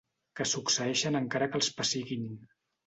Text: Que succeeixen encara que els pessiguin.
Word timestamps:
Que 0.39 0.47
succeeixen 0.53 1.21
encara 1.21 1.51
que 1.53 1.63
els 1.63 1.71
pessiguin. 1.79 2.29